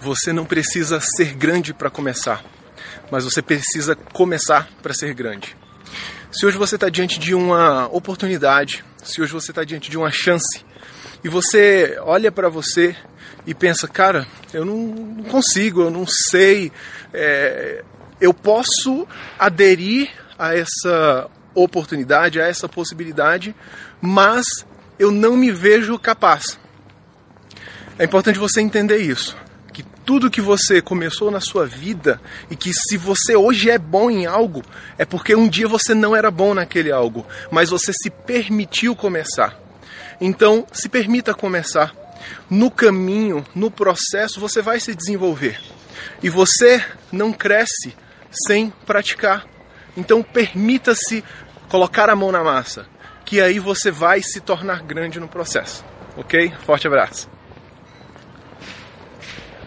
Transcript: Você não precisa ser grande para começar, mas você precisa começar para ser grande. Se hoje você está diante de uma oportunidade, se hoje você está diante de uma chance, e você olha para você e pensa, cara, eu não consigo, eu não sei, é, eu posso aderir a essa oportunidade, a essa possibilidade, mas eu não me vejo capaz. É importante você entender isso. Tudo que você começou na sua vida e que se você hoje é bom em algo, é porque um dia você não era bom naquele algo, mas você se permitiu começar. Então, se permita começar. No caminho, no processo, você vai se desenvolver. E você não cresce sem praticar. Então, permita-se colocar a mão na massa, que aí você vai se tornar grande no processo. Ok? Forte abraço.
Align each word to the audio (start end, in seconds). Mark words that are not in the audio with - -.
Você 0.00 0.32
não 0.32 0.44
precisa 0.44 1.00
ser 1.00 1.34
grande 1.34 1.74
para 1.74 1.90
começar, 1.90 2.44
mas 3.10 3.24
você 3.24 3.42
precisa 3.42 3.96
começar 3.96 4.68
para 4.80 4.94
ser 4.94 5.12
grande. 5.12 5.56
Se 6.30 6.46
hoje 6.46 6.56
você 6.56 6.76
está 6.76 6.88
diante 6.88 7.18
de 7.18 7.34
uma 7.34 7.88
oportunidade, 7.88 8.84
se 9.02 9.20
hoje 9.20 9.32
você 9.32 9.50
está 9.50 9.64
diante 9.64 9.90
de 9.90 9.98
uma 9.98 10.10
chance, 10.10 10.64
e 11.24 11.28
você 11.28 11.98
olha 12.02 12.30
para 12.30 12.48
você 12.48 12.94
e 13.46 13.54
pensa, 13.54 13.88
cara, 13.88 14.26
eu 14.52 14.64
não 14.64 15.24
consigo, 15.24 15.82
eu 15.82 15.90
não 15.90 16.06
sei, 16.06 16.70
é, 17.12 17.82
eu 18.20 18.32
posso 18.32 19.06
aderir 19.38 20.10
a 20.38 20.54
essa 20.54 21.28
oportunidade, 21.54 22.40
a 22.40 22.46
essa 22.46 22.68
possibilidade, 22.68 23.54
mas 24.00 24.46
eu 24.98 25.10
não 25.10 25.36
me 25.36 25.50
vejo 25.50 25.98
capaz. 25.98 26.58
É 27.98 28.04
importante 28.04 28.38
você 28.38 28.60
entender 28.60 28.98
isso. 28.98 29.36
Tudo 30.08 30.30
que 30.30 30.40
você 30.40 30.80
começou 30.80 31.30
na 31.30 31.38
sua 31.38 31.66
vida 31.66 32.18
e 32.50 32.56
que 32.56 32.72
se 32.72 32.96
você 32.96 33.36
hoje 33.36 33.68
é 33.68 33.76
bom 33.76 34.10
em 34.10 34.24
algo, 34.24 34.64
é 34.96 35.04
porque 35.04 35.34
um 35.34 35.46
dia 35.46 35.68
você 35.68 35.94
não 35.94 36.16
era 36.16 36.30
bom 36.30 36.54
naquele 36.54 36.90
algo, 36.90 37.26
mas 37.50 37.68
você 37.68 37.92
se 37.92 38.08
permitiu 38.08 38.96
começar. 38.96 39.60
Então, 40.18 40.66
se 40.72 40.88
permita 40.88 41.34
começar. 41.34 41.94
No 42.48 42.70
caminho, 42.70 43.44
no 43.54 43.70
processo, 43.70 44.40
você 44.40 44.62
vai 44.62 44.80
se 44.80 44.94
desenvolver. 44.94 45.60
E 46.22 46.30
você 46.30 46.82
não 47.12 47.30
cresce 47.30 47.94
sem 48.30 48.72
praticar. 48.86 49.46
Então, 49.94 50.22
permita-se 50.22 51.22
colocar 51.68 52.08
a 52.08 52.16
mão 52.16 52.32
na 52.32 52.42
massa, 52.42 52.86
que 53.26 53.42
aí 53.42 53.58
você 53.58 53.90
vai 53.90 54.22
se 54.22 54.40
tornar 54.40 54.82
grande 54.82 55.20
no 55.20 55.28
processo. 55.28 55.84
Ok? 56.16 56.50
Forte 56.64 56.86
abraço. 56.86 57.37